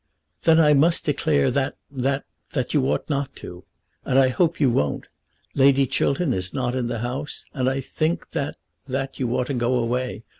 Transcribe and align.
"Then 0.45 0.59
I 0.59 0.73
must 0.73 1.05
declare 1.05 1.51
that 1.51 1.75
that 1.91 2.25
that 2.53 2.73
you 2.73 2.91
ought 2.91 3.07
not 3.07 3.35
to. 3.35 3.65
And 4.03 4.17
I 4.17 4.29
hope 4.29 4.59
you 4.59 4.71
won't. 4.71 5.05
Lady 5.53 5.85
Chiltern 5.85 6.33
is 6.33 6.55
not 6.55 6.73
in 6.73 6.87
the 6.87 7.01
house, 7.01 7.45
and 7.53 7.69
I 7.69 7.81
think 7.81 8.31
that 8.31 8.55
that 8.87 9.19
you 9.19 9.31
ought 9.37 9.45
to 9.45 9.53
go 9.53 9.75
away. 9.75 10.23